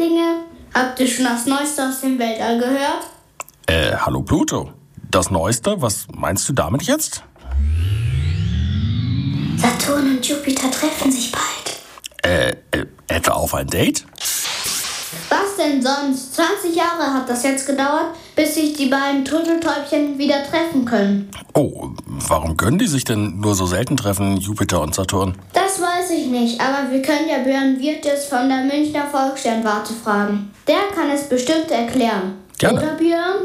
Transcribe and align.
Erdlinge. 0.00 0.44
Habt 0.72 1.00
ihr 1.00 1.06
schon 1.06 1.24
das 1.24 1.46
Neueste 1.46 1.86
aus 1.86 2.00
dem 2.00 2.18
Weltall 2.18 2.58
gehört? 2.58 3.06
Äh, 3.66 3.96
hallo 3.96 4.22
Pluto. 4.22 4.70
Das 5.10 5.30
Neueste, 5.30 5.82
was 5.82 6.06
meinst 6.14 6.48
du 6.48 6.52
damit 6.52 6.84
jetzt? 6.84 7.22
Saturn 9.56 10.16
und 10.16 10.26
Jupiter 10.26 10.70
treffen 10.70 11.12
sich 11.12 11.30
bald. 11.30 11.44
Äh, 12.22 12.78
äh 12.78 12.86
etwa 13.08 13.32
auf 13.32 13.54
ein 13.54 13.66
Date? 13.66 14.06
Was 15.28 15.56
denn 15.58 15.82
sonst? 15.82 16.34
20 16.34 16.74
Jahre 16.74 17.12
hat 17.12 17.28
das 17.28 17.42
jetzt 17.42 17.66
gedauert, 17.66 18.14
bis 18.36 18.54
sich 18.54 18.74
die 18.74 18.86
beiden 18.86 19.24
Turteltäubchen 19.24 20.16
wieder 20.16 20.44
treffen 20.44 20.84
können. 20.84 21.28
Oh, 21.54 21.90
warum 22.06 22.56
können 22.56 22.78
die 22.78 22.86
sich 22.86 23.04
denn 23.04 23.40
nur 23.40 23.56
so 23.56 23.66
selten 23.66 23.96
treffen, 23.96 24.36
Jupiter 24.36 24.80
und 24.80 24.94
Saturn? 24.94 25.36
Das 25.52 25.80
weiß 26.10 26.18
ich 26.18 26.26
nicht, 26.26 26.60
aber 26.60 26.90
wir 26.90 27.02
können 27.02 27.28
ja 27.28 27.38
Björn 27.38 27.78
Wirtes 27.78 28.26
von 28.26 28.48
der 28.48 28.64
Münchner 28.64 29.06
Volkssternwarte 29.06 29.92
fragen. 29.92 30.50
Der 30.66 30.88
kann 30.94 31.10
es 31.10 31.28
bestimmt 31.28 31.70
erklären. 31.70 32.38
Gerne. 32.58 32.78
Oder 32.78 32.94
Björn? 32.94 33.38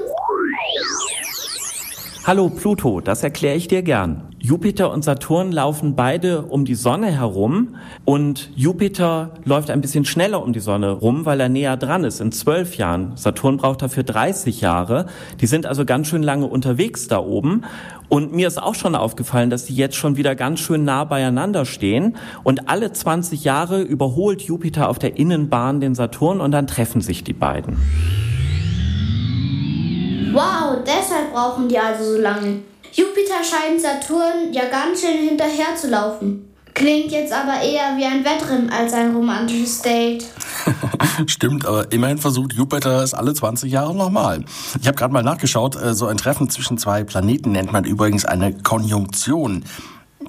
Hallo 2.26 2.50
Pluto, 2.50 3.02
das 3.02 3.24
erkläre 3.24 3.56
ich 3.56 3.68
dir 3.68 3.84
gern. 3.84 4.35
Jupiter 4.46 4.92
und 4.92 5.04
Saturn 5.04 5.52
laufen 5.52 5.96
beide 5.96 6.44
um 6.44 6.66
die 6.66 6.76
Sonne 6.76 7.08
herum 7.08 7.78
und 8.06 8.52
Jupiter 8.56 9.32
läuft 9.44 9.72
ein 9.72 9.82
bisschen 9.82 10.06
schneller 10.06 10.44
um 10.44 10.54
die 10.54 10.60
Sonne 10.60 10.92
rum, 10.92 11.26
weil 11.26 11.40
er 11.40 11.50
näher 11.50 11.78
dran 11.78 12.04
ist, 12.04 12.22
in 12.22 12.32
zwölf 12.32 12.78
Jahren. 12.78 13.14
Saturn 13.16 13.58
braucht 13.58 13.82
dafür 13.82 14.04
30 14.04 14.62
Jahre. 14.62 15.08
Die 15.42 15.48
sind 15.48 15.66
also 15.66 15.84
ganz 15.84 16.10
schön 16.10 16.22
lange 16.22 16.46
unterwegs 16.46 17.08
da 17.08 17.18
oben. 17.18 17.64
Und 18.08 18.34
mir 18.34 18.48
ist 18.48 18.62
auch 18.62 18.76
schon 18.76 18.94
aufgefallen, 18.94 19.50
dass 19.50 19.66
die 19.66 19.76
jetzt 19.76 19.96
schon 19.96 20.16
wieder 20.16 20.36
ganz 20.36 20.60
schön 20.60 20.84
nah 20.84 21.06
beieinander 21.06 21.66
stehen. 21.66 22.16
Und 22.44 22.70
alle 22.70 22.94
20 22.94 23.44
Jahre 23.46 23.82
überholt 23.82 24.44
Jupiter 24.44 24.90
auf 24.90 25.00
der 25.00 25.18
Innenbahn 25.18 25.82
den 25.82 25.96
Saturn 25.96 26.40
und 26.40 26.52
dann 26.52 26.68
treffen 26.68 27.02
sich 27.02 27.24
die 27.24 27.34
beiden. 27.34 27.78
Wow, 30.34 30.84
deshalb 30.86 31.34
brauchen 31.34 31.68
die 31.68 31.80
also 31.80 32.04
so 32.04 32.22
lange. 32.22 32.60
Jupiter 32.96 33.44
scheint 33.44 33.82
Saturn 33.82 34.54
ja 34.54 34.70
ganz 34.70 35.02
schön 35.02 35.28
hinterher 35.28 35.76
zu 35.76 35.90
laufen. 35.90 36.54
Klingt 36.74 37.12
jetzt 37.12 37.34
aber 37.34 37.62
eher 37.62 37.98
wie 37.98 38.06
ein 38.06 38.24
Wettrennen 38.24 38.70
als 38.70 38.94
ein 38.94 39.14
romantisches 39.14 39.82
Date. 39.82 40.26
Stimmt, 41.28 41.66
aber 41.66 41.92
immerhin 41.92 42.18
versucht 42.18 42.54
Jupiter 42.54 43.04
es 43.04 43.14
alle 43.14 43.34
20 43.34 43.70
Jahre 43.70 43.94
nochmal. 43.94 44.46
Ich 44.82 44.88
habe 44.88 44.96
gerade 44.96 45.14
mal 45.14 45.24
nachgeschaut, 45.24 45.76
äh, 45.76 45.94
so 45.94 46.08
ein 46.08 46.16
Treffen 46.16 46.50
zwischen 46.50 46.78
zwei 46.78 47.04
Planeten 47.04 47.52
nennt 47.52 47.74
man 47.74 47.84
übrigens 47.84 48.24
eine 48.24 48.54
Konjunktion. 48.54 49.66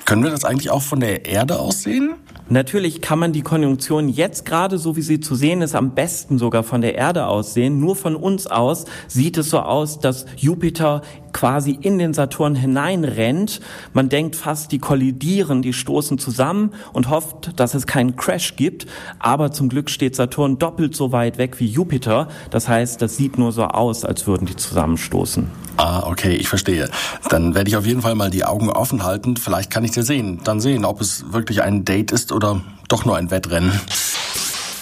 Können 0.05 0.25
wir 0.25 0.31
das 0.31 0.45
eigentlich 0.45 0.71
auch 0.71 0.83
von 0.83 0.99
der 0.99 1.27
Erde 1.27 1.61
aus 1.61 1.85
sehen? 1.85 2.15
Natürlich 2.49 3.01
kann 3.01 3.19
man 3.19 3.33
die 3.33 3.43
Konjunktion 3.43 4.09
jetzt 4.09 4.45
gerade, 4.45 4.79
so 4.79 4.95
wie 4.95 5.03
sie 5.03 5.19
zu 5.19 5.35
sehen 5.35 5.63
ist, 5.63 5.75
am 5.75 5.97
besten 5.97 6.39
sogar 6.39 6.63
von 6.63 6.81
der 6.81 6.95
Erde 6.95 7.27
aus 7.27 7.55
sehen. 7.55 7.81
Nur 7.81 7.97
von 7.97 8.15
uns 8.15 8.47
aus 8.47 8.85
sieht 9.09 9.37
es 9.37 9.51
so 9.51 9.59
aus, 9.59 9.99
dass 9.99 10.27
Jupiter 10.37 11.03
quasi 11.33 11.77
in 11.79 11.99
den 11.99 12.15
Saturn 12.15 12.55
hineinrennt. 12.55 13.61
Man 13.93 14.09
denkt 14.09 14.37
fast, 14.37 14.73
die 14.73 14.79
kollidieren, 14.79 15.61
die 15.61 15.73
stoßen 15.73 16.19
zusammen 16.19 16.71
und 16.93 17.11
hofft, 17.11 17.59
dass 17.61 17.75
es 17.75 17.87
keinen 17.87 18.17
Crash 18.17 18.57
gibt. 18.57 18.87
Aber 19.19 19.51
zum 19.51 19.69
Glück 19.69 19.91
steht 19.91 20.17
Saturn 20.17 20.59
doppelt 20.59 20.97
so 20.97 21.13
weit 21.13 21.37
weg 21.37 21.61
wie 21.61 21.67
Jupiter. 21.67 22.29
Das 22.51 22.69
heißt, 22.69 23.03
das 23.03 23.17
sieht 23.17 23.39
nur 23.39 23.53
so 23.53 23.65
aus, 23.65 24.05
als 24.05 24.27
würden 24.27 24.47
die 24.47 24.57
zusammenstoßen. 24.57 25.51
Ah, 25.77 26.05
okay, 26.07 26.35
ich 26.37 26.49
verstehe. 26.49 26.89
Dann 27.29 27.55
werde 27.55 27.69
ich 27.69 27.77
auf 27.77 27.85
jeden 27.85 28.01
Fall 28.01 28.15
mal 28.15 28.31
die 28.31 28.45
Augen 28.45 28.71
offen 28.71 29.03
halten. 29.05 29.37
Vielleicht 29.37 29.71
kann 29.71 29.85
ich 29.85 29.91
dir 29.91 30.05
sehen, 30.05 30.41
dann 30.43 30.61
sehen, 30.61 30.87
ob 30.87 31.03
es 31.03 31.33
wirklich 31.33 31.63
ein 31.63 31.85
Date 31.85 32.13
ist 32.13 32.33
oder 32.37 32.61
doch 32.89 33.05
nur 33.05 33.17
ein 33.17 33.31
Wettrennen. 33.31 33.73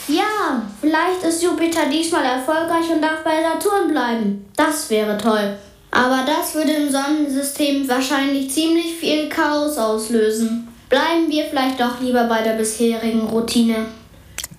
Ja, 0.08 0.62
vielleicht 0.80 1.22
ist 1.22 1.42
Jupiter 1.42 1.88
diesmal 1.90 2.24
erfolgreich 2.24 2.90
und 2.94 3.00
darf 3.00 3.24
bei 3.24 3.42
Saturn 3.42 3.90
bleiben. 3.90 4.44
Das 4.56 4.90
wäre 4.90 5.16
toll. 5.16 5.56
Aber 5.90 6.24
das 6.26 6.54
würde 6.54 6.72
im 6.72 6.90
Sonnensystem 6.90 7.88
wahrscheinlich 7.88 8.50
ziemlich 8.50 8.96
viel 8.98 9.28
Chaos 9.28 9.78
auslösen. 9.78 10.68
Bleiben 10.90 11.30
wir 11.30 11.44
vielleicht 11.46 11.80
doch 11.80 12.00
lieber 12.00 12.24
bei 12.24 12.42
der 12.42 12.54
bisherigen 12.54 13.22
Routine. 13.22 13.86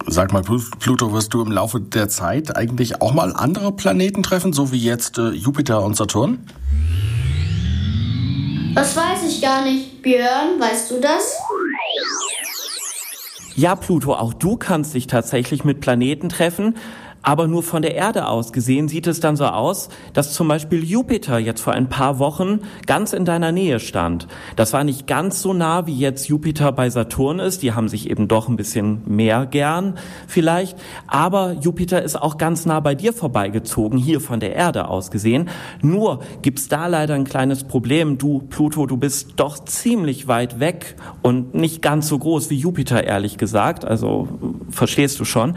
Sag 0.08 0.32
mal, 0.34 0.44
Pluto, 0.44 1.14
wirst 1.14 1.34
du 1.34 1.42
im 1.42 1.52
Laufe 1.52 1.80
der 1.80 2.10
Zeit 2.10 2.56
eigentlich 2.56 3.02
auch 3.02 3.14
mal 3.14 3.34
andere 3.36 3.72
Planeten 3.72 4.24
treffen, 4.24 4.54
so 4.54 4.72
wie 4.72 4.78
jetzt 4.78 5.18
äh, 5.18 5.30
Jupiter 5.30 5.84
und 5.84 5.96
Saturn? 5.96 6.48
Das 8.76 8.96
weiß 8.96 9.24
ich 9.28 9.42
gar 9.42 9.64
nicht. 9.64 10.02
Björn, 10.02 10.60
weißt 10.60 10.92
du 10.92 11.00
das? 11.00 11.38
Ja, 13.58 13.76
Pluto, 13.76 14.14
auch 14.14 14.34
du 14.34 14.58
kannst 14.58 14.94
dich 14.96 15.08
tatsächlich 15.08 15.64
mit 15.64 15.80
Planeten 15.80 16.28
treffen. 16.28 16.76
Aber 17.26 17.48
nur 17.48 17.64
von 17.64 17.82
der 17.82 17.96
Erde 17.96 18.28
aus 18.28 18.54
gesehen 18.54 18.88
sieht 18.88 19.08
es 19.08 19.20
dann 19.20 19.36
so 19.36 19.46
aus, 19.46 19.90
dass 20.14 20.32
zum 20.32 20.48
Beispiel 20.48 20.84
Jupiter 20.84 21.40
jetzt 21.40 21.60
vor 21.60 21.74
ein 21.74 21.90
paar 21.90 22.20
Wochen 22.20 22.60
ganz 22.86 23.14
in 23.14 23.26
deiner 23.26 23.52
Nähe 23.52 23.80
stand. 23.80 24.28
Das 24.56 24.74
war 24.74 24.84
nicht 24.84 25.08
ganz 25.08 25.42
so 25.42 25.52
nah, 25.52 25.88
wie 25.88 25.98
jetzt 25.98 26.28
Jupiter 26.28 26.72
bei 26.72 26.88
Saturn 26.92 27.40
ist. 27.40 27.64
Die 27.64 27.74
haben 27.74 27.90
sich 27.90 28.12
eben 28.12 28.28
doch 28.28 28.48
ein 28.48 28.58
bisschen 28.58 29.02
mehr 29.08 29.48
gern 29.48 29.98
vielleicht. 30.28 30.78
Aber 31.08 31.54
Jupiter 31.54 32.04
ist 32.04 32.16
auch 32.16 32.38
ganz 32.38 32.68
nah 32.68 32.80
bei 32.80 32.94
dir 32.94 33.12
vorbeigezogen, 33.12 33.98
hier 33.98 34.22
von 34.22 34.40
der 34.40 34.54
Erde 34.54 34.88
aus 34.88 35.10
gesehen. 35.10 35.50
Nur 35.82 36.20
gibt's 36.44 36.68
da 36.68 36.86
leider 36.86 37.16
ein 37.16 37.26
kleines 37.26 37.64
Problem. 37.64 38.20
Du, 38.20 38.44
Pluto, 38.52 38.86
du 38.86 38.98
bist 38.98 39.34
doch 39.38 39.58
ziemlich 39.66 40.28
weit 40.28 40.60
weg 40.60 40.96
und 41.24 41.56
nicht 41.56 41.82
ganz 41.82 42.08
so 42.08 42.20
groß 42.20 42.52
wie 42.52 42.58
Jupiter, 42.58 43.04
ehrlich 43.04 43.40
gesagt. 43.40 43.84
Also 43.84 44.28
verstehst 44.70 45.20
du 45.20 45.26
schon. 45.26 45.56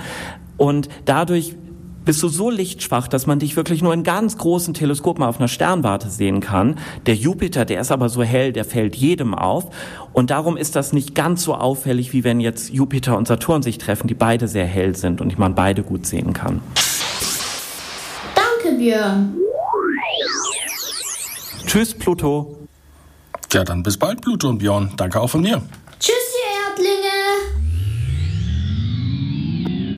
Und 0.59 0.91
dadurch 1.07 1.57
bist 2.05 2.23
du 2.23 2.29
so 2.29 2.49
lichtschwach, 2.49 3.07
dass 3.07 3.27
man 3.27 3.39
dich 3.39 3.55
wirklich 3.57 3.83
nur 3.83 3.93
in 3.93 4.03
ganz 4.03 4.39
großen 4.39 4.73
Teleskopen 4.73 5.23
auf 5.23 5.39
einer 5.39 5.49
Sternwarte 5.49 6.09
sehen 6.09 6.41
kann. 6.41 6.79
Der 7.05 7.15
Jupiter, 7.15 7.67
der 7.67 7.83
ist 7.83 7.93
aber 7.93 8.09
so 8.09 8.23
hell, 8.23 8.53
der 8.53 8.65
fällt 8.65 8.97
jedem 8.97 9.35
auf. 9.35 9.67
Und 10.15 10.31
darum 10.31 10.57
ist 10.57 10.75
das 10.75 10.95
nicht 10.95 11.15
ganz 11.15 11.45
so 11.45 11.55
auffällig, 11.55 12.15
wie 12.15 12.25
wenn 12.25 12.41
jetzt 12.41 12.71
Jupiter 12.71 13.19
und 13.19 13.29
Saturn 13.29 13.63
sich 13.63 13.77
treffen, 13.77 14.09
die 14.09 14.15
beide 14.15 14.49
sehr 14.49 14.65
hell 14.65 14.97
sind 14.97 15.21
und 15.21 15.39
man 15.39 15.55
beide 15.55 15.83
gut 15.83 16.07
sehen 16.07 16.33
kann. 16.33 16.63
Danke, 18.35 18.79
Björn. 18.79 19.35
Tschüss, 21.67 21.93
Pluto. 21.93 22.57
Ja, 23.53 23.65
dann 23.65 23.83
bis 23.83 23.99
bald, 23.99 24.23
Pluto 24.23 24.49
und 24.49 24.59
Björn. 24.61 24.93
Danke 24.97 25.21
auch 25.21 25.29
von 25.29 25.43
mir. 25.43 25.61
Tschüss. 26.01 26.18